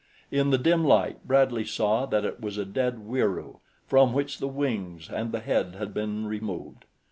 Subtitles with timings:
[0.31, 4.47] In the dim light Bradley saw that it was a dead Wieroo from which the
[4.47, 6.85] wings and head had been removed.